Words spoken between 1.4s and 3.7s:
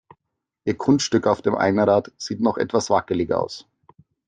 dem Einrad sieht noch etwas wackelig aus.